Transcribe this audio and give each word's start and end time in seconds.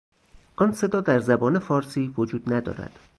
آن 0.55 0.71
صدا 0.71 1.01
در 1.01 1.19
زبان 1.19 1.59
فارسی 1.59 2.07
وجود 2.17 2.53
ندارد. 2.53 2.99